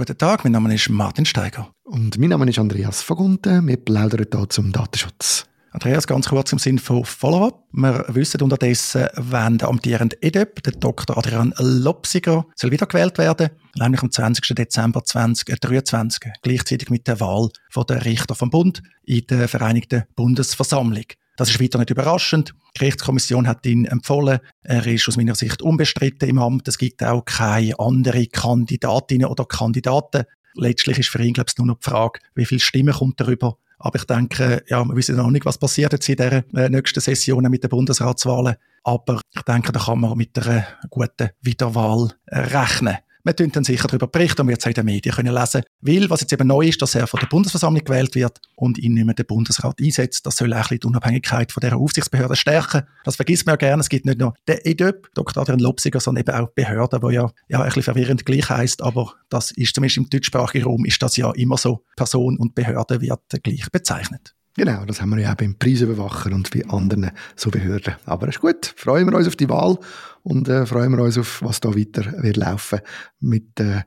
Guten 0.00 0.16
Tag, 0.16 0.44
mein 0.44 0.52
Name 0.52 0.74
ist 0.74 0.88
Martin 0.88 1.26
Steiger. 1.26 1.74
Und 1.84 2.16
mein 2.16 2.30
Name 2.30 2.48
ist 2.48 2.58
Andreas 2.58 3.02
Vogunten. 3.02 3.68
Wir 3.68 3.76
plaudern 3.76 4.24
hier 4.32 4.48
zum 4.48 4.72
Datenschutz. 4.72 5.44
Andreas, 5.72 6.06
ganz 6.06 6.30
kurz 6.30 6.50
im 6.54 6.58
Sinne 6.58 6.78
von 6.78 7.04
Follow-up. 7.04 7.64
Wir 7.72 8.06
wissen 8.08 8.40
unterdessen, 8.40 9.08
wenn 9.14 9.58
der 9.58 9.68
amtierende 9.68 10.16
EDEP, 10.22 10.62
der 10.62 10.72
Dr. 10.72 11.18
Adrian 11.18 11.52
Lopsiger, 11.58 12.46
soll 12.56 12.70
wiedergewählt 12.70 13.18
werden, 13.18 13.50
nämlich 13.78 14.02
am 14.02 14.10
20. 14.10 14.54
Dezember 14.56 15.04
2023, 15.04 16.32
gleichzeitig 16.40 16.88
mit 16.88 17.06
der 17.06 17.20
Wahl 17.20 17.50
der 17.86 18.02
Richter 18.02 18.34
vom 18.34 18.48
Bund 18.48 18.82
in 19.04 19.26
der 19.26 19.48
Vereinigten 19.48 20.04
Bundesversammlung. 20.16 21.04
Das 21.40 21.48
ist 21.48 21.58
weiter 21.58 21.78
nicht 21.78 21.88
überraschend. 21.88 22.52
Die 22.76 22.80
Gerichtskommission 22.80 23.48
hat 23.48 23.64
ihn 23.64 23.86
empfohlen. 23.86 24.40
Er 24.62 24.86
ist 24.86 25.08
aus 25.08 25.16
meiner 25.16 25.34
Sicht 25.34 25.62
unbestritten 25.62 26.28
im 26.28 26.38
Amt. 26.38 26.68
Es 26.68 26.76
gibt 26.76 27.02
auch 27.02 27.24
keine 27.24 27.78
anderen 27.78 28.28
Kandidatinnen 28.30 29.26
oder 29.26 29.46
Kandidaten. 29.46 30.24
Letztlich 30.52 30.98
ist 30.98 31.08
für 31.08 31.22
ihn, 31.22 31.32
glaube 31.32 31.48
ich, 31.48 31.56
nur 31.56 31.68
noch 31.68 31.78
die 31.78 31.88
Frage, 31.88 32.20
wie 32.34 32.44
viele 32.44 32.60
Stimmen 32.60 32.92
kommt 32.92 33.18
darüber 33.18 33.56
aber 33.82 33.98
ich 33.98 34.04
denke, 34.04 34.62
ja, 34.68 34.84
wir 34.84 34.94
wissen 34.94 35.16
noch 35.16 35.30
nicht, 35.30 35.46
was 35.46 35.56
passiert 35.56 35.94
jetzt 35.94 36.06
in 36.10 36.16
der 36.16 36.44
äh, 36.54 36.68
nächsten 36.68 37.00
Session 37.00 37.42
mit 37.44 37.64
den 37.64 37.70
Bundesratswahlen. 37.70 38.56
Aber 38.84 39.22
ich 39.30 39.40
denke, 39.40 39.72
da 39.72 39.80
kann 39.80 40.00
man 40.00 40.18
mit 40.18 40.38
einer 40.38 40.66
guten 40.90 41.30
Wiederwahl 41.40 42.10
rechnen. 42.28 42.98
Wir 43.22 43.36
tun 43.36 43.50
dann 43.52 43.64
sicher 43.64 43.86
darüber 43.86 44.06
berichten 44.06 44.42
und 44.42 44.48
wir 44.48 44.56
in 44.64 44.72
den 44.72 44.84
Medien 44.84 45.14
können 45.14 45.34
lesen. 45.34 45.62
Weil, 45.80 46.08
was 46.08 46.22
jetzt 46.22 46.32
eben 46.32 46.48
neu 46.48 46.66
ist, 46.66 46.80
dass 46.80 46.94
er 46.94 47.06
von 47.06 47.20
der 47.20 47.26
Bundesversammlung 47.26 47.84
gewählt 47.84 48.14
wird 48.14 48.40
und 48.56 48.78
ihn 48.78 48.94
nicht 48.94 49.04
mehr 49.04 49.14
der 49.14 49.24
Bundesrat 49.24 49.80
einsetzt. 49.80 50.24
Das 50.24 50.36
soll 50.36 50.54
auch 50.54 50.68
die 50.68 50.80
Unabhängigkeit 50.82 51.52
von 51.52 51.60
dieser 51.60 51.76
Aufsichtsbehörde 51.76 52.36
stärken. 52.36 52.82
Das 53.04 53.16
vergisst 53.16 53.46
man 53.46 53.54
ja 53.54 53.56
gerne. 53.56 53.80
Es 53.80 53.88
gibt 53.88 54.06
nicht 54.06 54.18
nur 54.18 54.34
den 54.48 54.58
EDÖP, 54.64 55.08
Dr. 55.14 55.42
Adrian 55.42 55.60
Lopsiger, 55.60 56.00
sondern 56.00 56.22
eben 56.22 56.34
auch 56.34 56.50
Behörden, 56.50 57.02
wo 57.02 57.10
ja, 57.10 57.30
ja 57.48 57.60
ein 57.60 57.66
bisschen 57.66 57.82
verwirrend 57.82 58.24
gleich 58.24 58.48
heisst, 58.48 58.82
aber 58.82 59.14
das 59.28 59.50
ist 59.50 59.74
zumindest 59.74 59.98
im 59.98 60.08
deutschsprachigen 60.08 60.64
Raum 60.64 60.84
ist 60.84 61.02
das 61.02 61.16
ja 61.16 61.30
immer 61.32 61.58
so. 61.58 61.84
Person 61.96 62.38
und 62.38 62.54
Behörde 62.54 63.00
wird 63.00 63.20
gleich 63.42 63.70
bezeichnet. 63.70 64.34
Genau, 64.56 64.84
das 64.84 65.00
haben 65.00 65.10
wir 65.10 65.18
ja 65.18 65.32
auch 65.32 65.36
beim 65.36 65.54
Preisüberwacher 65.56 66.32
und 66.32 66.50
bei 66.50 66.66
anderen 66.66 67.12
so 67.36 67.50
Behörden. 67.50 67.94
Aber 68.04 68.28
es 68.28 68.36
ist 68.36 68.40
gut, 68.40 68.74
freuen 68.76 69.08
wir 69.08 69.16
uns 69.16 69.28
auf 69.28 69.36
die 69.36 69.48
Wahl 69.48 69.78
und 70.22 70.48
äh, 70.48 70.66
freuen 70.66 70.90
wir 70.92 71.02
uns 71.04 71.18
auf, 71.18 71.40
was 71.42 71.60
da 71.60 71.74
weiter 71.74 72.22
wird 72.22 72.36
laufen 72.36 72.80
mit 73.20 73.60
äh, 73.60 73.82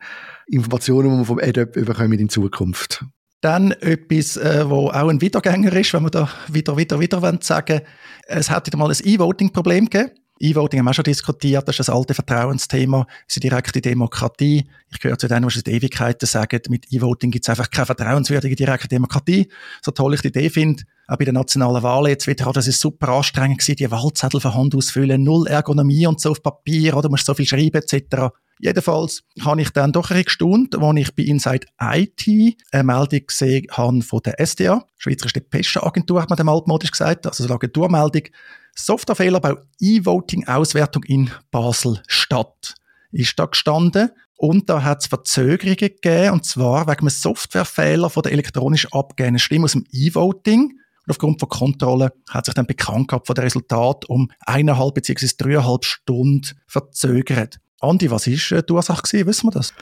Informationen, 0.48 1.12
die 1.12 1.18
wir 1.18 1.26
vom 1.26 1.40
EDUP 1.40 1.74
bekommen 1.74 2.18
in 2.18 2.30
Zukunft. 2.30 3.06
Dann 3.42 3.72
etwas, 3.72 4.38
äh, 4.38 4.70
wo 4.70 4.88
auch 4.88 5.10
ein 5.10 5.20
Wiedergänger 5.20 5.74
ist, 5.74 5.94
wenn 5.94 6.04
wir 6.04 6.10
da 6.10 6.30
wieder, 6.48 6.78
wieder, 6.78 6.98
wieder 7.00 7.38
sagen 7.42 7.82
Es 8.26 8.50
hat 8.50 8.66
wieder 8.66 8.78
mal 8.78 8.90
ein 8.90 8.98
E-Voting-Problem 9.04 9.90
gegeben. 9.90 10.12
E-Voting 10.44 10.80
haben 10.80 10.86
wir 10.86 10.92
auch 10.92 10.96
schon 10.96 11.06
diskutiert, 11.06 11.66
das 11.66 11.76
ist 11.80 11.88
das 11.88 11.90
alte 11.90 12.14
Vertrauensthema, 12.14 13.08
ist 13.28 13.38
die 13.38 13.40
direkte 13.40 13.80
Demokratie. 13.80 14.66
Ich 14.92 15.00
gehöre 15.00 15.18
zu 15.18 15.30
denen, 15.30 15.48
die 15.48 15.56
seit 15.56 15.70
Ewigkeiten 15.70 16.26
sagen, 16.26 16.60
mit 16.68 16.92
E-Voting 16.92 17.32
gibt 17.32 17.46
es 17.46 17.50
einfach 17.50 17.72
keine 17.72 17.86
vertrauenswürdige 17.86 18.58
direkte 18.58 18.90
Demokratie. 18.90 19.48
So 19.82 19.92
toll 19.92 20.16
ich 20.16 20.22
die 20.22 20.28
Idee 20.28 20.50
finde, 20.50 20.84
auch 21.08 21.18
bei 21.18 21.24
den 21.24 21.36
nationalen 21.36 21.82
Wahlen 21.82 22.08
jetzt 22.08 22.28
wieder, 22.28 22.52
das 22.52 22.68
ist 22.68 22.82
super 22.82 23.08
anstrengend 23.10 23.60
gewesen, 23.60 23.78
die 23.78 23.90
Wahlzettel 23.90 24.42
von 24.42 24.54
Hand 24.54 24.76
ausfüllen, 24.76 25.24
null 25.24 25.48
Ergonomie 25.48 26.08
und 26.08 26.20
so 26.20 26.32
auf 26.32 26.44
Papier, 26.44 26.98
oder 26.98 27.10
musst 27.10 27.26
so 27.26 27.34
viel 27.34 27.46
schreiben, 27.46 27.82
etc. 27.82 28.34
Jedenfalls 28.60 29.24
habe 29.42 29.62
ich 29.62 29.70
dann 29.70 29.94
doch 29.94 30.12
ein 30.12 30.24
gestaunt, 30.24 30.76
als 30.76 31.00
ich 31.00 31.16
bei 31.16 31.24
Inside 31.24 31.68
IT 31.82 32.58
eine 32.72 32.84
Meldung 32.84 33.28
gesehen 33.28 33.68
habe 33.72 34.02
von 34.02 34.20
der 34.26 34.46
SDA, 34.46 34.86
Schweizerische 34.98 35.36
Depeschenagentur, 35.36 36.22
hat 36.22 36.30
man 36.30 36.38
dem 36.38 36.50
altmodisch 36.50 36.92
gesagt, 36.92 37.28
also 37.28 37.44
eine 37.46 37.54
Agenturmeldung, 37.54 38.24
Softwarefehler 38.76 39.40
bei 39.40 39.56
E-Voting-Auswertung 39.80 41.04
in 41.04 41.32
Basel-Stadt. 41.52 42.76
Ist 43.12 43.38
da 43.38 43.46
gestanden. 43.46 44.10
Und 44.36 44.70
da 44.70 44.84
hat 44.84 45.02
es 45.02 45.08
Verzögerungen 45.08 45.78
gegeben, 45.78 46.34
und 46.34 46.46
zwar 46.46 46.88
wegen 46.88 47.02
einem 47.02 47.10
Softwarefehler 47.10 48.10
von 48.10 48.24
der 48.24 48.34
elektronisch 48.34 48.92
abgegebenen 48.92 49.40
Stimme 49.40 49.66
aus 49.66 49.74
dem 49.74 49.86
E-Voting. 49.92 50.80
Und 51.06 51.12
aufgrund 51.12 51.40
von 51.40 51.50
Kontrollen 51.50 52.10
hat 52.30 52.46
sich 52.46 52.54
dann 52.54 52.66
bekannt 52.66 53.10
gehabt 53.10 53.28
von 53.28 53.36
dem 53.36 53.44
Resultat 53.44 54.06
um 54.10 54.32
eineinhalb 54.40 54.96
bzw. 54.96 55.30
dreieinhalb 55.38 55.86
Stunden 55.86 56.58
verzögert. 56.66 57.60
Andi, 57.84 58.10
was 58.10 58.28
war 58.28 58.58
äh, 58.58 58.64
die 58.64 58.74
Ursache? 58.74 59.02
Gewesen? 59.04 59.28
Wissen 59.28 59.48
wir 59.48 59.52
das? 59.52 59.74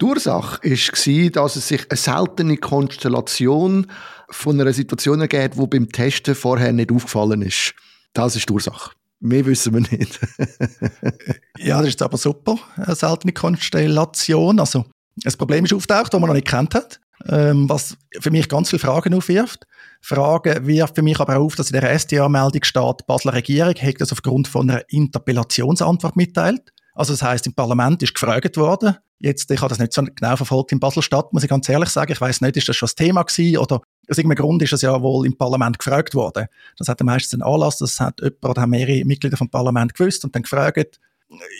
Die 0.00 0.04
Ursache 0.04 0.60
war, 0.62 1.30
dass 1.30 1.56
es 1.56 1.68
sich 1.68 1.90
eine 1.90 1.96
seltene 1.96 2.56
Konstellation 2.58 3.86
von 4.30 4.60
einer 4.60 4.72
Situation 4.74 5.22
ergeht, 5.22 5.54
die 5.54 5.66
beim 5.66 5.88
Testen 5.88 6.34
vorher 6.34 6.72
nicht 6.72 6.92
aufgefallen 6.92 7.40
ist. 7.40 7.74
Das 8.12 8.36
ist 8.36 8.48
die 8.48 8.52
Ursache. 8.52 8.92
Mehr 9.20 9.44
wissen 9.46 9.74
wir 9.74 9.80
nicht. 9.80 10.20
ja, 11.58 11.78
das 11.78 11.88
ist 11.88 12.02
aber 12.02 12.16
super. 12.16 12.56
Eine 12.76 12.94
seltene 12.94 13.32
Konstellation. 13.32 14.60
Also, 14.60 14.84
das 15.16 15.36
Problem 15.36 15.64
ist 15.64 15.72
auftaucht, 15.72 16.14
das 16.14 16.20
man 16.20 16.28
noch 16.28 16.34
nicht 16.34 16.46
kennt 16.46 16.74
hat. 16.74 17.00
Ähm, 17.28 17.68
was 17.68 17.96
für 18.20 18.30
mich 18.30 18.48
ganz 18.48 18.70
viele 18.70 18.78
Fragen 18.78 19.14
aufwirft. 19.14 19.66
Fragen 20.00 20.66
wirft 20.66 20.94
für 20.94 21.02
mich 21.02 21.18
aber 21.18 21.38
auf, 21.38 21.56
dass 21.56 21.70
in 21.70 21.80
der 21.80 21.98
SDA-Meldung 21.98 22.62
steht, 22.62 23.06
Basler 23.08 23.32
Regierung 23.32 23.74
hat 23.74 24.00
das 24.00 24.12
aufgrund 24.12 24.46
von 24.46 24.70
einer 24.70 24.82
Interpellationsantwort 24.88 26.14
mitteilt. 26.14 26.72
Also 26.94 27.12
das 27.12 27.22
heißt, 27.22 27.46
im 27.46 27.54
Parlament 27.54 28.02
ist 28.02 28.14
gefragt 28.14 28.56
worden. 28.56 28.96
Jetzt, 29.18 29.50
ich 29.50 29.60
habe 29.60 29.68
das 29.68 29.80
nicht 29.80 29.92
so 29.92 30.02
genau 30.02 30.36
verfolgt 30.36 30.70
in 30.70 30.78
Basel-Stadt, 30.78 31.32
muss 31.32 31.42
ich 31.42 31.50
ganz 31.50 31.68
ehrlich 31.68 31.88
sagen. 31.88 32.12
Ich 32.12 32.20
weiß 32.20 32.40
nicht, 32.40 32.56
ist 32.56 32.68
das 32.68 32.76
schon 32.76 32.86
das 32.86 32.94
Thema 32.94 33.24
gewesen 33.24 33.58
oder 33.58 33.80
aus 34.08 34.18
irgendeinem 34.18 34.44
Grund 34.44 34.62
ist 34.62 34.72
das 34.72 34.82
ja 34.82 35.00
wohl 35.02 35.26
im 35.26 35.36
Parlament 35.36 35.78
gefragt 35.78 36.14
worden. 36.14 36.46
Das 36.76 36.88
hat 36.88 37.00
meistens 37.02 37.34
einen 37.34 37.42
Anlass, 37.42 37.78
das 37.78 38.00
hat 38.00 38.20
jemand 38.20 38.44
oder 38.44 38.66
mehrere 38.66 39.04
Mitglieder 39.04 39.36
vom 39.36 39.50
Parlament 39.50 39.94
gewusst 39.94 40.24
und 40.24 40.34
dann 40.34 40.42
gefragt, 40.42 40.98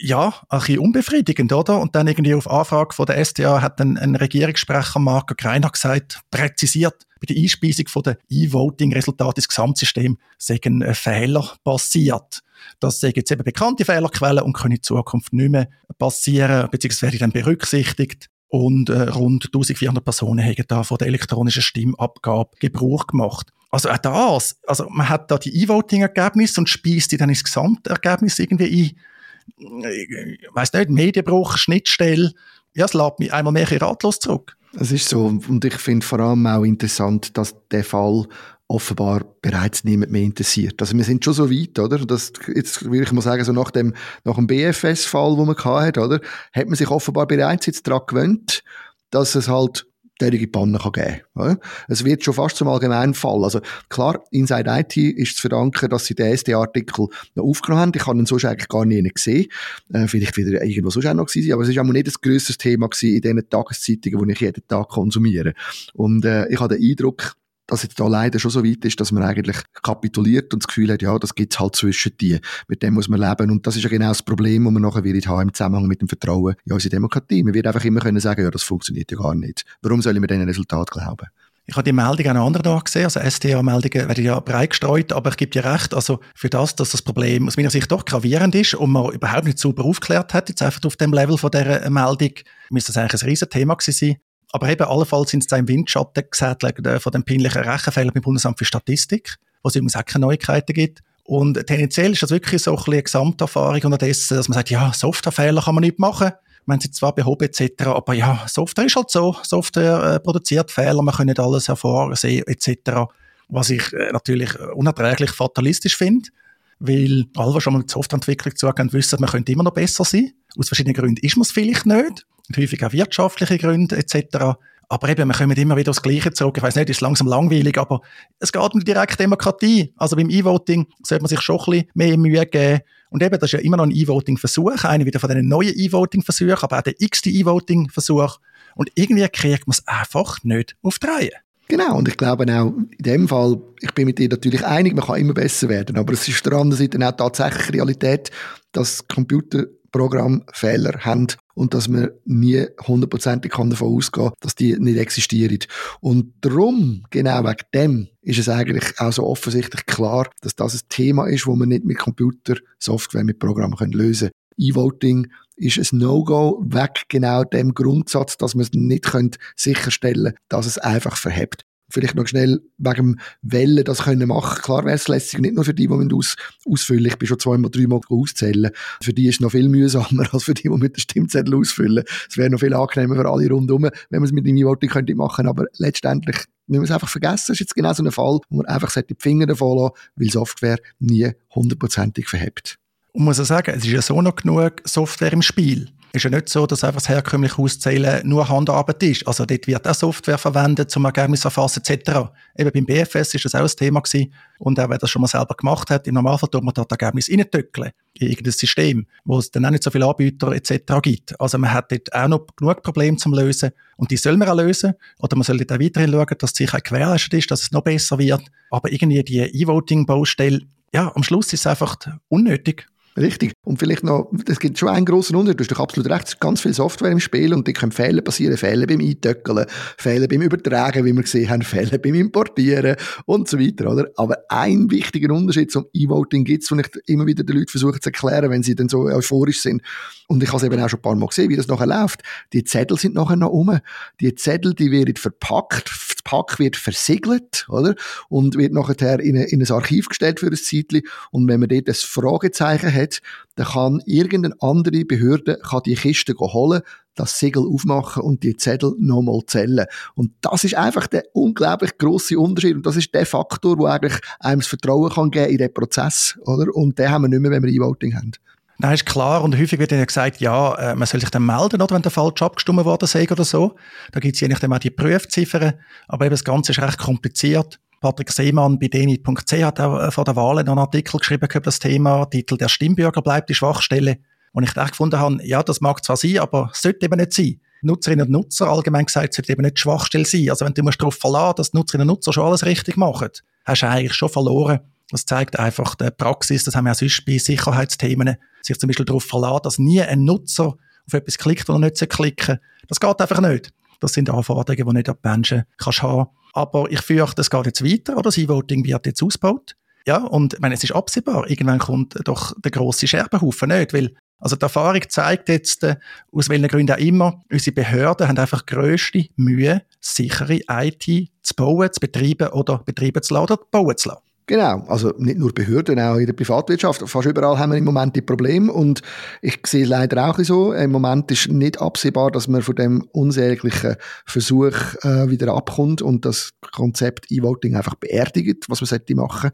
ja, 0.00 0.32
ein 0.48 0.58
bisschen 0.58 0.78
unbefriedigend, 0.78 1.52
oder? 1.52 1.78
Und 1.78 1.94
dann 1.94 2.06
irgendwie 2.06 2.34
auf 2.34 2.50
Anfrage 2.50 2.94
von 2.94 3.06
der 3.06 3.22
SDA 3.22 3.60
hat 3.60 3.80
ein, 3.80 3.98
ein 3.98 4.16
Regierungssprecher, 4.16 4.98
Marco 4.98 5.34
Greiner, 5.36 5.70
gesagt, 5.70 6.20
präzisiert, 6.30 7.06
bei 7.20 7.26
der 7.26 7.42
Einspeisung 7.42 7.88
von 7.88 8.02
der 8.02 8.18
E-Voting-Resultate 8.30 9.38
ins 9.38 9.48
Gesamtsystem 9.48 10.18
seien 10.38 10.94
Fehler 10.94 11.52
passiert. 11.64 12.40
Das 12.80 13.00
sind 13.00 13.16
jetzt 13.16 13.30
eben 13.30 13.44
bekannte 13.44 13.84
Fehlerquellen 13.84 14.42
und 14.42 14.54
können 14.54 14.76
in 14.76 14.82
Zukunft 14.82 15.32
nicht 15.32 15.50
mehr 15.50 15.68
passieren, 15.98 16.68
beziehungsweise 16.70 17.12
werden 17.12 17.18
dann 17.18 17.32
berücksichtigt. 17.32 18.30
Und 18.48 18.88
äh, 18.88 19.02
rund 19.02 19.46
1400 19.46 20.02
Personen 20.02 20.42
haben 20.42 20.64
da 20.68 20.82
von 20.82 20.98
der 20.98 21.08
elektronischen 21.08 21.62
Stimmabgabe 21.62 22.56
Gebrauch 22.58 23.06
gemacht. 23.06 23.52
Also 23.70 23.90
auch 23.90 23.98
das, 23.98 24.56
also 24.66 24.88
man 24.88 25.08
hat 25.08 25.30
da 25.30 25.36
die 25.36 25.54
E-Voting-Ergebnisse 25.62 26.60
und 26.60 26.68
speist 26.68 27.12
die 27.12 27.18
dann 27.18 27.28
ins 27.28 27.44
Gesamtergebnis 27.44 28.38
irgendwie 28.38 28.64
ein. 28.64 29.82
Ich 29.90 30.48
weiss 30.52 30.72
nicht, 30.72 30.90
Medienbruch, 30.90 31.58
Schnittstelle. 31.58 32.32
Ja, 32.74 32.86
es 32.86 32.94
lädt 32.94 33.18
mich 33.18 33.32
einmal 33.32 33.52
mehr 33.52 33.70
ratlos 33.82 34.18
zurück. 34.20 34.56
Es 34.78 34.92
ist 34.92 35.08
so. 35.08 35.26
Und 35.26 35.64
ich 35.64 35.74
finde 35.74 36.04
vor 36.04 36.20
allem 36.20 36.46
auch 36.46 36.64
interessant, 36.64 37.36
dass 37.36 37.54
der 37.70 37.84
Fall 37.84 38.26
offenbar 38.68 39.24
bereits 39.40 39.82
niemand 39.84 40.12
mehr 40.12 40.22
interessiert. 40.22 40.80
Also 40.80 40.96
wir 40.96 41.04
sind 41.04 41.24
schon 41.24 41.32
so 41.32 41.50
weit, 41.50 41.78
oder? 41.78 41.98
Das, 41.98 42.32
jetzt 42.54 42.84
würde 42.84 43.02
ich 43.02 43.12
mal 43.12 43.22
sagen, 43.22 43.42
so 43.42 43.52
nach 43.52 43.70
dem, 43.70 43.94
nach 44.24 44.36
dem 44.36 44.46
BFS-Fall, 44.46 45.36
wo 45.38 45.44
man 45.46 45.56
hatte, 45.56 46.00
oder? 46.00 46.20
Hat 46.52 46.66
man 46.66 46.76
sich 46.76 46.90
offenbar 46.90 47.26
bereits 47.26 47.66
jetzt 47.66 47.86
daran 47.86 48.02
gewöhnt, 48.06 48.62
dass 49.10 49.34
es 49.34 49.48
halt 49.48 49.86
derige 50.20 50.48
Pannen 50.48 50.78
kann 50.78 50.92
geben 50.92 51.20
kann. 51.34 51.58
Es 51.88 52.04
wird 52.04 52.24
schon 52.24 52.34
fast 52.34 52.56
zum 52.56 52.68
allgemeinen 52.68 53.14
Fall. 53.14 53.44
Also 53.44 53.60
klar, 53.88 54.22
Inside 54.30 54.68
IT 54.68 54.96
ist 54.96 55.36
zu 55.36 55.42
verdanken, 55.42 55.88
dass 55.88 56.06
sie 56.06 56.14
den 56.14 56.32
SD-Artikel 56.32 57.06
noch 57.34 57.44
aufgenommen 57.44 57.82
haben. 57.82 57.92
Ich 57.94 58.06
habe 58.06 58.18
ihn 58.18 58.26
sonst 58.26 58.44
eigentlich 58.44 58.68
gar 58.68 58.84
nie 58.84 59.02
gesehen. 59.02 59.46
Äh, 59.92 60.08
vielleicht 60.08 60.36
wieder 60.36 60.62
irgendwo 60.62 60.90
sonst 60.90 61.06
auch 61.06 61.14
noch 61.14 61.26
gewesen, 61.26 61.52
aber 61.52 61.62
es 61.62 61.68
ist 61.68 61.78
auch 61.78 61.84
nicht 61.84 62.06
das 62.06 62.20
grösste 62.20 62.54
Thema 62.54 62.88
gewesen 62.88 63.14
in 63.14 63.20
diesen 63.22 63.48
Tageszeitungen, 63.48 64.26
die 64.26 64.32
ich 64.32 64.40
jeden 64.40 64.66
Tag 64.66 64.88
konsumiere. 64.88 65.54
Und 65.94 66.24
äh, 66.24 66.48
ich 66.48 66.60
habe 66.60 66.76
den 66.76 66.90
Eindruck, 66.90 67.36
dass 67.68 67.82
jetzt 67.84 68.00
da 68.00 68.08
leider 68.08 68.40
schon 68.40 68.50
so 68.50 68.64
weit 68.64 68.84
ist, 68.84 68.98
dass 68.98 69.12
man 69.12 69.22
eigentlich 69.22 69.58
kapituliert 69.82 70.52
und 70.52 70.64
das 70.64 70.68
Gefühl 70.68 70.90
hat, 70.90 71.02
ja, 71.02 71.16
das 71.18 71.34
gibt's 71.34 71.60
halt 71.60 71.76
zwischen 71.76 72.16
die. 72.20 72.40
Mit 72.66 72.82
dem 72.82 72.94
muss 72.94 73.08
man 73.08 73.20
leben. 73.20 73.50
Und 73.50 73.66
das 73.66 73.76
ist 73.76 73.84
ja 73.84 73.90
genau 73.90 74.08
das 74.08 74.22
Problem, 74.22 74.64
das 74.64 74.72
man 74.72 74.82
nachher 74.82 75.04
wird 75.04 75.26
haben 75.28 75.42
im 75.42 75.54
Zusammenhang 75.54 75.86
mit 75.86 76.00
dem 76.00 76.08
Vertrauen 76.08 76.56
in 76.64 76.72
unsere 76.72 76.90
Demokratie. 76.90 77.44
Man 77.44 77.54
wird 77.54 77.66
einfach 77.66 77.84
immer 77.84 78.00
können 78.00 78.20
sagen, 78.20 78.42
ja, 78.42 78.50
das 78.50 78.62
funktioniert 78.62 79.10
ja 79.10 79.18
gar 79.18 79.34
nicht. 79.34 79.64
Warum 79.82 80.02
soll 80.02 80.14
ich 80.14 80.20
mir 80.20 80.26
diesen 80.26 80.44
Resultat 80.44 80.90
glauben? 80.90 81.26
Ich 81.70 81.76
habe 81.76 81.84
die 81.84 81.92
Meldung 81.92 82.26
auch 82.28 82.34
noch 82.34 82.46
anderen 82.46 82.64
Tag 82.64 82.86
gesehen. 82.86 83.04
Also 83.04 83.20
STA-Meldungen 83.20 84.08
werden 84.08 84.24
ja 84.24 84.40
breit 84.40 84.70
gestreut, 84.70 85.12
aber 85.12 85.28
ich 85.28 85.36
gebe 85.36 85.50
dir 85.50 85.66
recht, 85.66 85.92
also 85.92 86.20
für 86.34 86.48
das, 86.48 86.74
dass 86.74 86.92
das 86.92 87.02
Problem 87.02 87.46
aus 87.46 87.58
meiner 87.58 87.68
Sicht 87.68 87.92
doch 87.92 88.06
gravierend 88.06 88.54
ist 88.54 88.72
und 88.72 88.90
man 88.90 89.12
überhaupt 89.12 89.44
nicht 89.44 89.58
super 89.58 89.84
aufgeklärt 89.84 90.32
hat, 90.32 90.48
jetzt 90.48 90.62
einfach 90.62 90.82
auf 90.84 90.96
dem 90.96 91.12
Level 91.12 91.36
von 91.36 91.50
dieser 91.50 91.90
Meldung, 91.90 92.32
müsste 92.70 92.92
das 92.92 92.96
eigentlich 92.96 93.22
ein 93.22 93.28
Riesenthema 93.28 93.74
gewesen 93.74 93.92
sein. 93.92 94.16
Aber 94.52 94.68
eben 94.68 94.86
allenfalls 94.86 95.30
sind 95.30 95.48
sie 95.48 95.56
im 95.56 95.68
Windschatten 95.68 96.24
gesättigt 96.30 96.86
äh, 96.86 97.00
von 97.00 97.12
den 97.12 97.24
peinlichen 97.24 97.62
Rechenfehlern 97.62 98.14
beim 98.14 98.22
Bundesamt 98.22 98.58
für 98.58 98.64
Statistik, 98.64 99.36
wo 99.62 99.68
es 99.68 99.76
übrigens 99.76 99.96
auch 99.96 100.04
keine 100.04 100.26
Neuigkeiten 100.26 100.72
gibt. 100.72 101.02
Und 101.24 101.66
tendenziell 101.66 102.12
ist 102.12 102.22
das 102.22 102.30
wirklich 102.30 102.62
so 102.62 102.70
ein 102.70 102.76
bisschen 102.76 102.92
eine 102.94 103.02
Gesamterfahrung 103.02 103.82
unterdessen, 103.82 104.36
dass 104.36 104.48
man 104.48 104.54
sagt, 104.54 104.70
ja, 104.70 104.92
Softwarefehler 104.94 105.60
kann 105.60 105.74
man 105.74 105.82
nicht 105.82 105.98
machen. 105.98 106.32
Man 106.64 106.80
sie 106.80 106.90
zwar 106.90 107.14
behoben 107.14 107.44
etc., 107.44 107.86
aber 107.86 108.14
ja, 108.14 108.46
Software 108.46 108.86
ist 108.86 108.96
halt 108.96 109.10
so. 109.10 109.36
Software 109.42 110.14
äh, 110.14 110.20
produziert 110.20 110.70
Fehler, 110.70 111.02
man 111.02 111.14
kann 111.14 111.26
nicht 111.26 111.38
alles 111.38 111.68
hervorsehen 111.68 112.46
etc., 112.46 113.10
was 113.48 113.70
ich 113.70 113.92
äh, 113.92 114.10
natürlich 114.12 114.58
unerträglich 114.58 115.30
fatalistisch 115.30 115.96
finde. 115.96 116.30
Weil 116.78 117.26
alle, 117.36 117.52
die 117.52 117.60
schon 117.60 117.74
mal 117.74 117.80
mit 117.80 117.90
Softwareentwicklung 117.90 118.56
zugehen, 118.56 118.92
wissen, 118.92 119.20
man 119.20 119.28
könnte 119.28 119.52
immer 119.52 119.64
noch 119.64 119.74
besser 119.74 120.04
sein. 120.04 120.32
Aus 120.56 120.68
verschiedenen 120.68 120.94
Gründen 120.94 121.24
ist 121.24 121.36
man 121.36 121.42
es 121.42 121.52
vielleicht 121.52 121.84
nicht. 121.84 122.26
Häufig 122.56 122.84
auch 122.84 122.92
wirtschaftliche 122.92 123.58
Gründe 123.58 123.96
etc. 123.96 124.56
Aber 124.90 125.08
eben, 125.08 125.28
wir 125.28 125.34
kommen 125.34 125.56
immer 125.56 125.76
wieder 125.76 125.90
aufs 125.90 126.02
Gleiche 126.02 126.32
zurück. 126.32 126.56
Ich 126.56 126.62
weiß 126.62 126.76
nicht, 126.76 126.88
ist 126.88 127.02
langsam 127.02 127.26
langweilig, 127.26 127.76
aber 127.76 128.00
es 128.38 128.52
geht 128.52 128.62
um 128.62 128.80
die 128.80 128.86
direkte 128.86 129.18
Demokratie. 129.18 129.92
Also 129.96 130.16
beim 130.16 130.30
E-Voting 130.30 130.86
sollte 131.02 131.22
man 131.22 131.28
sich 131.28 131.42
schon 131.42 131.58
ein 131.58 131.64
bisschen 131.66 131.90
mehr 131.94 132.16
Mühe 132.16 132.46
geben. 132.46 132.80
Und 133.10 133.22
eben, 133.22 133.38
das 133.38 133.52
ist 133.52 133.52
ja 133.52 133.58
immer 133.58 133.76
noch 133.76 133.84
ein 133.84 133.90
E-Voting-Versuch, 133.90 134.84
einer 134.84 135.04
wieder 135.04 135.20
von 135.20 135.28
diesen 135.28 135.48
neuen 135.48 135.74
E-Voting-Versuchen, 135.76 136.56
aber 136.62 136.78
auch 136.78 136.82
der 136.82 136.94
x-te 136.98 137.30
E-Voting-Versuch. 137.30 138.38
Und 138.76 138.90
irgendwie 138.94 139.28
kriegt 139.28 139.66
man 139.66 139.72
es 139.72 139.86
einfach 139.86 140.42
nicht 140.42 140.76
auf 140.82 140.98
die 140.98 141.06
Reihe. 141.06 141.32
Genau, 141.68 141.98
und 141.98 142.08
ich 142.08 142.16
glaube 142.16 142.44
auch 142.44 142.66
in 142.66 142.88
dem 142.98 143.28
Fall, 143.28 143.60
ich 143.80 143.92
bin 143.92 144.06
mit 144.06 144.18
dir 144.18 144.30
natürlich 144.30 144.64
einig, 144.64 144.94
man 144.94 145.04
kann 145.04 145.20
immer 145.20 145.34
besser 145.34 145.68
werden, 145.68 145.98
aber 145.98 146.14
es 146.14 146.26
ist 146.26 146.46
der 146.46 146.54
anderen 146.54 146.78
Seite 146.78 146.98
auch 147.06 147.12
tatsächlich 147.12 147.74
Realität, 147.74 148.30
dass 148.72 149.06
Computerprogramme 149.06 150.46
Fehler 150.52 150.98
haben 151.00 151.26
und 151.58 151.74
dass 151.74 151.88
man 151.88 152.10
nie 152.24 152.66
hundertprozentig 152.86 153.50
davon 153.50 153.96
ausgehen 153.96 154.28
kann, 154.28 154.34
dass 154.40 154.54
die 154.54 154.78
nicht 154.78 154.96
existieren. 154.96 155.58
Und 156.00 156.32
darum, 156.40 157.02
genau 157.10 157.42
wegen 157.42 157.66
dem, 157.74 158.08
ist 158.22 158.38
es 158.38 158.48
eigentlich 158.48 158.84
auch 158.98 159.12
so 159.12 159.24
offensichtlich 159.26 159.84
klar, 159.84 160.30
dass 160.40 160.54
das 160.54 160.74
ein 160.74 160.88
Thema 160.88 161.26
ist, 161.26 161.48
wo 161.48 161.56
man 161.56 161.70
nicht 161.70 161.84
mit 161.84 161.98
Computersoftware, 161.98 163.24
mit 163.24 163.40
Programmen 163.40 163.74
lösen 163.90 164.28
können. 164.28 164.68
E-Voting 164.68 165.26
ist 165.56 165.92
ein 165.92 165.98
No-Go 165.98 166.62
weg 166.64 167.06
genau 167.08 167.42
dem 167.42 167.74
Grundsatz, 167.74 168.36
dass 168.36 168.54
man 168.54 168.62
es 168.62 168.72
nicht 168.72 169.08
sicherstellen 169.56 170.34
kann, 170.34 170.42
dass 170.48 170.66
es 170.66 170.78
einfach 170.78 171.16
verhebt. 171.16 171.64
Vielleicht 171.90 172.14
noch 172.14 172.26
schnell 172.26 172.60
wegen 172.76 173.20
Wellen 173.42 173.84
das 173.84 174.02
können 174.04 174.28
machen. 174.28 174.62
Klar 174.62 174.84
wäre 174.84 174.94
es 174.94 175.08
lässig, 175.08 175.40
nicht 175.40 175.54
nur 175.54 175.64
für 175.64 175.74
die, 175.74 175.86
die 175.86 176.14
aus, 176.14 176.36
ausfüllen. 176.66 177.06
Ich 177.06 177.16
bin 177.16 177.26
schon 177.26 177.38
zweimal, 177.38 177.70
dreimal 177.70 178.00
auszählen. 178.08 178.70
Für 179.02 179.14
die 179.14 179.26
ist 179.26 179.36
es 179.36 179.40
noch 179.40 179.52
viel 179.52 179.68
mühsamer 179.68 180.28
als 180.32 180.44
für 180.44 180.54
die, 180.54 180.64
die 180.64 180.68
mit 180.68 180.96
dem 180.96 181.00
Stimmzettel 181.00 181.54
ausfüllen. 181.54 182.04
Es 182.28 182.36
wäre 182.36 182.50
noch 182.50 182.60
viel 182.60 182.74
angenehmer 182.74 183.16
für 183.16 183.28
alle 183.28 183.48
rundherum, 183.48 183.84
wenn 183.84 184.20
man 184.20 184.24
es 184.24 184.32
mit 184.32 184.46
dem 184.46 184.56
E-Voting 184.56 184.90
könnte 184.90 185.14
machen. 185.14 185.46
Aber 185.46 185.64
letztendlich 185.78 186.36
müssen 186.66 186.82
wir 186.82 186.84
es 186.84 186.90
einfach 186.90 187.08
vergessen. 187.08 187.46
Das 187.48 187.56
ist 187.56 187.60
jetzt 187.60 187.74
genau 187.74 187.92
so 187.92 188.04
ein 188.04 188.12
Fall, 188.12 188.40
wo 188.50 188.58
man 188.58 188.66
einfach 188.66 188.94
die 189.02 189.16
Finger 189.18 189.46
davon 189.46 189.78
lassen 189.78 189.94
weil 190.16 190.30
Software 190.30 190.78
nie 190.98 191.30
hundertprozentig 191.54 192.28
verhebt. 192.28 192.78
Und 193.12 193.24
muss 193.24 193.40
auch 193.40 193.44
sagen, 193.44 193.72
es 193.74 193.84
ist 193.84 193.90
ja 193.90 194.02
so 194.02 194.20
noch 194.20 194.36
genug 194.36 194.82
Software 194.84 195.32
im 195.32 195.42
Spiel. 195.42 195.88
Ist 196.12 196.24
ja 196.24 196.30
nicht 196.30 196.48
so, 196.48 196.66
dass 196.66 196.84
einfach 196.84 197.00
das 197.00 197.08
herkömmliche 197.08 197.60
Auszählen 197.60 198.26
nur 198.26 198.48
Handarbeit 198.48 199.02
ist. 199.02 199.26
Also 199.26 199.44
dort 199.44 199.66
wird 199.66 199.86
auch 199.86 199.94
Software 199.94 200.38
verwendet, 200.38 200.90
zum 200.90 201.04
Ergebnis 201.04 201.44
erfassen 201.44 201.82
etc. 201.86 202.30
Eben 202.56 202.70
beim 202.72 202.86
BFS 202.86 203.34
ist 203.34 203.44
das 203.44 203.54
auch 203.54 203.60
ein 203.60 203.68
Thema 203.68 204.00
gewesen. 204.00 204.32
Und 204.58 204.80
auch 204.80 204.88
wer 204.88 204.98
das 204.98 205.10
schon 205.10 205.20
mal 205.20 205.28
selber 205.28 205.54
gemacht 205.54 205.90
hat, 205.90 206.06
im 206.06 206.14
Normalfall 206.14 206.48
tut 206.48 206.64
man 206.64 206.72
dort 206.72 206.90
Ergebnis 206.90 207.28
reintöckeln 207.30 207.90
in 208.14 208.28
irgendein 208.28 208.52
System, 208.52 209.06
wo 209.24 209.38
es 209.38 209.50
dann 209.50 209.66
auch 209.66 209.70
nicht 209.70 209.82
so 209.82 209.90
viele 209.90 210.06
Anbieter 210.06 210.52
etc. 210.52 210.94
gibt. 211.02 211.38
Also 211.40 211.58
man 211.58 211.72
hat 211.72 211.92
dort 211.92 212.12
auch 212.14 212.28
noch 212.28 212.46
genug 212.56 212.82
Probleme 212.82 213.16
zum 213.18 213.34
Lösen 213.34 213.70
und 213.96 214.10
die 214.10 214.16
soll 214.16 214.36
man 214.36 214.48
auch 214.48 214.56
lösen. 214.56 214.94
Oder 215.18 215.36
man 215.36 215.44
soll 215.44 215.58
dort 215.58 215.72
auch 215.72 215.84
weiterhin 215.84 216.10
schauen, 216.10 216.36
dass 216.38 216.52
die 216.54 216.64
Sicherheit 216.64 216.84
gewährleistet 216.84 217.34
ist, 217.34 217.50
dass 217.50 217.62
es 217.62 217.72
noch 217.72 217.82
besser 217.82 218.18
wird. 218.18 218.42
Aber 218.70 218.90
irgendwie 218.90 219.22
die 219.22 219.40
E-Voting-Baustelle, 219.40 220.62
ja, 220.94 221.12
am 221.14 221.22
Schluss 221.22 221.52
ist 221.52 221.60
es 221.60 221.66
einfach 221.66 221.96
unnötig. 222.28 222.86
Richtig. 223.18 223.52
Und 223.64 223.78
vielleicht 223.78 224.04
noch, 224.04 224.30
es 224.46 224.60
gibt 224.60 224.78
schon 224.78 224.88
einen 224.88 225.04
grossen 225.04 225.34
Unterschied. 225.34 225.58
Du 225.58 225.64
hast 225.64 225.72
doch 225.72 225.80
absolut 225.80 226.10
recht. 226.10 226.24
Es 226.24 226.34
ist 226.34 226.40
ganz 226.40 226.60
viel 226.60 226.72
Software 226.72 227.10
im 227.10 227.18
Spiel 227.18 227.52
und 227.52 227.66
die 227.66 227.72
können 227.72 227.90
Fehler 227.90 228.22
passieren. 228.22 228.56
Fehler 228.56 228.86
beim 228.86 229.00
Eintöckeln, 229.00 229.66
Fehler 229.96 230.28
beim 230.28 230.42
Übertragen, 230.42 231.04
wie 231.04 231.12
wir 231.12 231.22
gesehen 231.22 231.50
haben, 231.50 231.62
Fehler 231.62 231.98
beim 231.98 232.14
Importieren 232.14 232.96
und 233.26 233.48
so 233.48 233.58
weiter, 233.58 233.90
oder? 233.90 234.08
Aber 234.16 234.36
ein 234.48 234.90
wichtiger 234.90 235.34
Unterschied 235.34 235.72
zum 235.72 235.86
E-Voting 235.92 236.44
gibt 236.44 236.62
es, 236.62 236.68
den 236.68 236.80
ich 236.80 236.88
immer 237.06 237.26
wieder 237.26 237.42
den 237.42 237.56
Leuten 237.56 237.70
versuche 237.70 237.98
zu 237.98 238.10
erklären, 238.10 238.50
wenn 238.50 238.62
sie 238.62 238.74
dann 238.74 238.88
so 238.88 239.00
euphorisch 239.02 239.62
sind. 239.62 239.82
Und 240.28 240.42
ich 240.42 240.48
habe 240.50 240.58
es 240.58 240.62
eben 240.62 240.80
auch 240.80 240.88
schon 240.88 241.00
ein 241.00 241.02
paar 241.02 241.16
Mal 241.16 241.26
gesehen, 241.26 241.48
wie 241.48 241.56
das 241.56 241.66
nachher 241.66 241.86
läuft. 241.86 242.22
Die 242.52 242.62
Zettel 242.62 242.98
sind 242.98 243.14
nachher 243.14 243.36
noch 243.36 243.50
um. 243.50 243.78
Die 244.20 244.34
Zettel, 244.34 244.74
die 244.74 244.92
werden 244.92 245.16
verpackt. 245.16 245.90
Pack 246.28 246.58
wird 246.58 246.76
versiegelt, 246.76 247.64
oder? 247.70 247.94
Und 248.28 248.54
wird 248.58 248.74
nachher 248.74 249.18
in, 249.18 249.34
in 249.34 249.62
ein 249.62 249.70
Archiv 249.70 250.10
gestellt 250.10 250.40
für 250.40 250.48
ein 250.48 250.56
Zeitchen. 250.56 251.00
Und 251.30 251.48
wenn 251.48 251.58
man 251.58 251.70
dort 251.70 251.88
ein 251.88 251.94
Fragezeichen 251.94 252.92
hat, 252.92 253.22
dann 253.54 253.66
kann 253.66 254.02
irgendeine 254.04 254.54
andere 254.60 255.06
Behörde 255.06 255.58
kann 255.58 255.80
die 255.86 255.94
Kiste 255.94 256.34
holen, 256.38 256.82
das 257.14 257.38
Siegel 257.38 257.66
aufmachen 257.66 258.22
und 258.22 258.42
die 258.42 258.56
Zettel 258.56 258.94
nochmal 258.98 259.40
zählen. 259.46 259.86
Und 260.14 260.32
das 260.42 260.64
ist 260.64 260.74
einfach 260.74 261.06
der 261.06 261.24
unglaublich 261.32 261.96
grosse 261.96 262.38
Unterschied. 262.38 262.76
Und 262.76 262.84
das 262.84 262.96
ist 262.96 263.14
der 263.14 263.24
Faktor, 263.24 263.78
wo 263.78 263.86
eigentlich 263.86 264.20
einem 264.38 264.60
das 264.60 264.68
Vertrauen 264.68 265.10
kann 265.10 265.30
geben 265.30 265.50
in 265.50 265.58
den 265.58 265.72
Prozess, 265.72 266.38
oder? 266.42 266.66
Und 266.74 266.98
den 266.98 267.10
haben 267.10 267.22
wir 267.22 267.28
nicht 267.28 267.40
mehr, 267.40 267.52
wenn 267.52 267.62
wir 267.62 267.72
E-Voting 267.72 268.14
haben. 268.14 268.32
Nein, 268.80 268.94
ist 268.94 269.06
klar. 269.06 269.42
Und 269.42 269.58
häufig 269.58 269.80
wird 269.80 269.90
dann 269.90 270.06
gesagt, 270.06 270.40
ja, 270.40 270.74
äh, 270.76 270.94
man 270.94 271.06
soll 271.06 271.20
sich 271.20 271.30
dann 271.30 271.44
melden, 271.44 271.82
oder, 271.82 271.94
wenn 271.94 272.02
der 272.02 272.12
falsch 272.12 272.42
abgestimmt 272.42 272.84
worden 272.84 273.08
sei 273.08 273.28
oder 273.28 273.44
so. 273.44 273.74
Da 274.12 274.20
gibt 274.20 274.36
es 274.36 274.40
je 274.40 274.46
nachdem 274.46 274.72
auch 274.72 274.78
die 274.78 274.90
Prüfziffern. 274.90 275.74
Aber 276.06 276.26
eben 276.26 276.32
das 276.32 276.44
Ganze 276.44 276.70
ist 276.72 276.80
recht 276.80 276.98
kompliziert. 276.98 277.80
Patrick 278.00 278.30
Seemann 278.30 278.78
bei 278.78 278.86
deni.ch 278.86 279.52
hat 279.64 279.80
auch 279.80 280.00
äh, 280.00 280.10
vor 280.12 280.24
der 280.24 280.36
Wahl 280.36 280.62
noch 280.62 280.72
einen 280.72 280.78
Artikel 280.78 281.18
geschrieben 281.18 281.48
über 281.50 281.60
das 281.60 281.80
Thema, 281.80 282.26
Titel 282.26 282.56
Der 282.56 282.68
Stimmbürger 282.68 283.20
bleibt 283.20 283.48
die 283.48 283.54
Schwachstelle. 283.54 284.18
Und 284.52 284.62
ich 284.62 284.72
dachte 284.72 284.90
gefunden 284.90 285.18
habe, 285.18 285.44
ja, 285.44 285.62
das 285.64 285.80
mag 285.80 286.04
zwar 286.04 286.16
sein, 286.16 286.38
aber 286.38 286.70
es 286.72 286.80
sollte 286.80 287.06
eben 287.06 287.18
nicht 287.18 287.32
sein. 287.32 287.60
Nutzerinnen 287.82 288.26
und 288.26 288.32
Nutzer, 288.32 288.68
allgemein 288.68 289.06
gesagt, 289.06 289.34
sollte 289.34 289.52
eben 289.52 289.62
nicht 289.62 289.78
Schwachstelle 289.78 290.24
sein. 290.24 290.50
Also 290.50 290.64
wenn 290.64 290.74
du 290.74 290.82
musst 290.82 291.00
darauf 291.00 291.16
verlassen, 291.16 291.56
dass 291.56 291.72
Nutzerinnen 291.72 292.08
und 292.08 292.14
Nutzer 292.14 292.32
schon 292.32 292.44
alles 292.44 292.64
richtig 292.64 292.96
machen, 292.96 293.28
hast 293.64 293.82
du 293.82 293.88
eigentlich 293.88 294.14
schon 294.14 294.28
verloren. 294.28 294.80
Das 295.10 295.24
zeigt 295.24 295.58
einfach 295.58 295.94
die 295.94 296.10
Praxis, 296.10 296.64
das 296.64 296.76
haben 296.76 296.84
wir 296.84 296.92
auch 296.92 296.96
sonst 296.96 297.24
bei 297.24 297.38
Sicherheitsthemen, 297.38 298.36
sich 298.68 298.78
zum 298.78 298.88
Beispiel 298.88 299.04
darauf 299.06 299.24
verlassen, 299.24 299.60
dass 299.64 299.78
nie 299.78 300.00
ein 300.00 300.24
Nutzer 300.24 300.76
auf 301.06 301.12
etwas 301.12 301.38
klickt, 301.38 301.68
oder 301.68 301.78
nicht 301.78 302.08
klicken 302.08 302.58
Das 302.88 303.00
geht 303.00 303.20
einfach 303.20 303.40
nicht. 303.40 303.72
Das 304.00 304.12
sind 304.12 304.30
Anforderungen, 304.30 304.88
die 304.88 304.96
nicht 304.98 305.08
an 305.08 305.16
die 305.22 305.28
Menschen 305.28 305.64
kannst 305.76 306.02
haben. 306.02 306.28
Aber 306.52 306.90
ich 306.90 307.00
fürchte, 307.00 307.40
es 307.40 307.50
geht 307.50 307.66
jetzt 307.66 307.84
weiter, 307.84 308.14
oder? 308.14 308.22
Das 308.22 308.38
E-Voting 308.38 308.84
wird 308.84 309.06
jetzt 309.06 309.22
ausgebaut. 309.22 309.76
Ja, 310.06 310.18
und 310.18 310.54
ich 310.54 310.60
meine, 310.60 310.74
es 310.74 310.84
ist 310.84 310.92
absehbar. 310.92 311.50
Irgendwann 311.50 311.78
kommt 311.78 312.16
doch 312.24 312.54
der 312.60 312.70
große 312.70 313.06
Scherbenhaufen 313.06 313.68
nicht, 313.68 313.92
weil 313.92 314.14
also 314.40 314.54
die 314.54 314.62
Erfahrung 314.62 315.02
zeigt 315.08 315.48
jetzt, 315.48 315.82
äh, 315.82 315.96
aus 316.32 316.48
welchen 316.48 316.68
Gründen 316.68 316.92
auch 316.92 316.98
immer, 316.98 317.42
unsere 317.50 317.74
Behörden 317.74 318.28
haben 318.28 318.38
einfach 318.38 318.66
grösste 318.66 319.26
Mühe, 319.36 319.82
sichere 320.00 320.60
IT 320.68 321.30
zu 321.42 321.54
bauen, 321.56 321.92
zu 321.92 322.00
betreiben 322.00 322.48
oder 322.48 322.78
betreiben 322.78 323.22
zu 323.22 323.34
lassen 323.34 323.52
oder 323.52 323.58
bauen 323.70 323.96
zu 323.96 324.10
lassen. 324.10 324.22
Genau, 324.48 324.82
also 324.88 325.12
nicht 325.18 325.36
nur 325.36 325.52
Behörden, 325.52 326.00
auch 326.00 326.16
in 326.16 326.24
der 326.24 326.32
Privatwirtschaft. 326.32 327.06
Fast 327.06 327.28
überall 327.28 327.58
haben 327.58 327.72
wir 327.72 327.76
im 327.76 327.84
Moment 327.84 328.16
die 328.16 328.22
Probleme 328.22 328.72
und 328.72 329.02
ich 329.42 329.58
sehe 329.66 329.84
leider 329.84 330.26
auch 330.26 330.38
so. 330.38 330.72
Im 330.72 330.90
Moment 330.90 331.30
ist 331.30 331.52
nicht 331.52 331.82
absehbar, 331.82 332.30
dass 332.30 332.48
man 332.48 332.62
von 332.62 332.74
dem 332.74 333.06
unsäglichen 333.12 333.96
Versuch 334.24 334.72
äh, 335.02 335.28
wieder 335.28 335.52
abkommt 335.52 336.00
und 336.00 336.24
das 336.24 336.52
Konzept 336.72 337.30
E-Voting 337.30 337.76
einfach 337.76 337.96
beerdigt, 337.96 338.64
was 338.68 338.80
man 338.80 338.86
sollte 338.86 339.14
machen. 339.14 339.50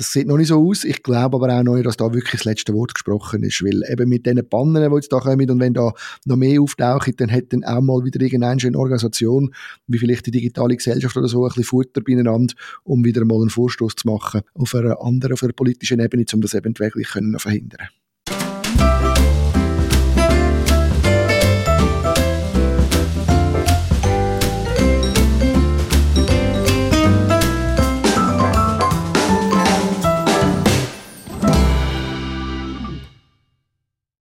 Das 0.00 0.12
sieht 0.12 0.26
noch 0.26 0.38
nicht 0.38 0.48
so 0.48 0.66
aus. 0.66 0.84
Ich 0.84 1.02
glaube 1.02 1.36
aber 1.36 1.54
auch 1.54 1.62
noch, 1.62 1.78
dass 1.82 1.98
da 1.98 2.10
wirklich 2.14 2.32
das 2.32 2.44
letzte 2.46 2.72
Wort 2.72 2.94
gesprochen 2.94 3.42
ist, 3.42 3.62
weil 3.62 3.82
eben 3.86 4.08
mit 4.08 4.24
diesen 4.24 4.48
Bannern, 4.48 4.88
die 4.88 4.96
jetzt 4.96 5.12
da 5.12 5.20
kommen 5.20 5.50
und 5.50 5.60
wenn 5.60 5.74
da 5.74 5.92
noch 6.24 6.36
mehr 6.36 6.62
auftauchen, 6.62 7.12
dann 7.18 7.28
hätte 7.28 7.58
dann 7.58 7.64
auch 7.64 7.82
mal 7.82 8.02
wieder 8.02 8.18
irgendeine 8.18 8.78
Organisation, 8.78 9.54
wie 9.88 9.98
vielleicht 9.98 10.24
die 10.24 10.30
digitale 10.30 10.74
Gesellschaft 10.74 11.14
oder 11.18 11.28
so, 11.28 11.42
ein 11.42 11.48
bisschen 11.48 11.64
Futter 11.64 12.00
beieinander, 12.00 12.54
um 12.82 13.04
wieder 13.04 13.26
mal 13.26 13.42
einen 13.42 13.50
Vorstoß 13.50 13.96
zu 13.96 14.08
machen 14.08 14.40
auf 14.54 14.74
einer 14.74 15.02
anderen, 15.02 15.34
auf 15.34 15.42
einer 15.42 15.52
politischen 15.52 16.00
Ebene, 16.00 16.24
um 16.32 16.40
das 16.40 16.54
eventuell 16.54 16.88
wirklich 16.88 17.10
können 17.10 17.38
verhindern 17.38 17.88